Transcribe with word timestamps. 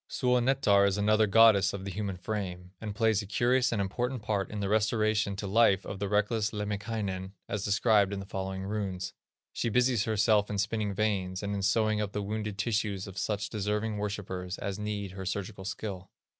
Suonetar 0.09 0.87
is 0.87 0.97
another 0.97 1.27
goddess 1.27 1.73
of 1.73 1.85
the 1.85 1.91
human 1.91 2.17
frame, 2.17 2.71
and 2.81 2.95
plays 2.95 3.21
a 3.21 3.27
curious 3.27 3.71
and 3.71 3.79
important 3.79 4.23
part 4.23 4.49
in 4.49 4.59
the 4.59 4.67
restoration 4.67 5.35
to 5.35 5.45
life 5.45 5.85
of 5.85 5.99
the 5.99 6.09
reckless 6.09 6.49
Lemminkainen, 6.51 7.33
as 7.47 7.63
described 7.63 8.11
in 8.11 8.19
the 8.19 8.25
following 8.25 8.63
runes. 8.63 9.13
She 9.53 9.69
busies 9.69 10.05
herself 10.05 10.49
in 10.49 10.57
spinning 10.57 10.95
veins, 10.95 11.43
and 11.43 11.53
in 11.53 11.61
sewing 11.61 12.01
up 12.01 12.13
the 12.13 12.23
wounded 12.23 12.57
tissues 12.57 13.05
of 13.05 13.19
such 13.19 13.49
deserving 13.51 13.97
worshipers 13.99 14.57
as 14.57 14.79
need 14.79 15.11
her 15.11 15.23
surgical 15.23 15.65
skill. 15.65 16.09